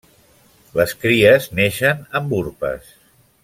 Les 0.79 0.95
cries 1.03 1.47
neixen 1.61 2.03
amb 2.21 2.35
urpes. 2.41 2.93